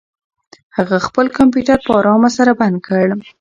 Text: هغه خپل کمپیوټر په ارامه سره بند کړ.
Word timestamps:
هغه 0.77 0.97
خپل 1.07 1.25
کمپیوټر 1.37 1.77
په 1.85 1.91
ارامه 1.99 2.29
سره 2.37 2.51
بند 2.59 2.77
کړ. 2.87 3.07